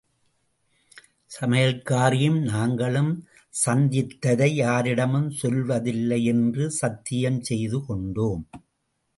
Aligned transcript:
சமையல்காரியும் 1.31 2.39
நாங்களும் 2.41 3.11
சந்தித்ததையாரிடமும் 3.65 5.29
சொல்வதில்லை 5.41 6.23
என்று 6.23 6.71
சத்தியம் 6.71 7.41
செய்து 7.41 7.85
கொண்டோம். 7.85 8.49